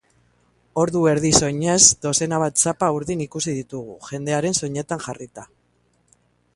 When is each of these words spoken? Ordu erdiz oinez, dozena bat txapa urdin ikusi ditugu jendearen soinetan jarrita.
Ordu 0.83 1.01
erdiz 1.11 1.33
oinez, 1.49 1.75
dozena 2.07 2.41
bat 2.45 2.57
txapa 2.63 2.91
urdin 2.97 3.23
ikusi 3.29 3.57
ditugu 3.61 4.01
jendearen 4.09 4.61
soinetan 4.63 5.09
jarrita. 5.09 5.51